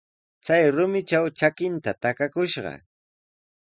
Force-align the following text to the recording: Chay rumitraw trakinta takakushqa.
Chay 0.45 0.63
rumitraw 0.75 1.25
trakinta 1.37 1.91
takakushqa. 2.01 2.73